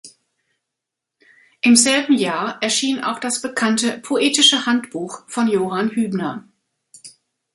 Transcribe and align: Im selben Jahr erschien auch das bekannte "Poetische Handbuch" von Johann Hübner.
Im 1.61 1.75
selben 1.75 2.13
Jahr 2.17 2.57
erschien 2.63 3.03
auch 3.03 3.19
das 3.19 3.39
bekannte 3.43 3.99
"Poetische 3.99 4.65
Handbuch" 4.65 5.21
von 5.27 5.47
Johann 5.47 5.91
Hübner. 5.91 6.49